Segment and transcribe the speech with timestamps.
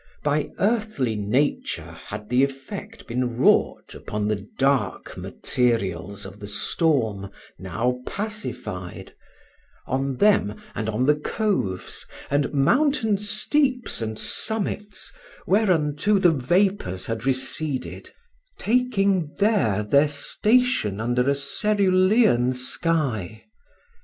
[0.23, 7.29] By earthly nature had the effect been wrought Upon the dark materials of the storm
[7.59, 9.13] Now pacified;
[9.85, 15.11] on them, and on the coves, And mountain steeps and summits,
[15.45, 23.43] whereunto The vapours had receded,—taking there Their station under a Cerulean sky.